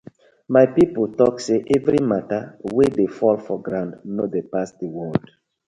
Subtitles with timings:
[0.53, 2.39] My pipu tok say everi matta
[2.75, 5.25] wey dey fall for ground no dey pass the world.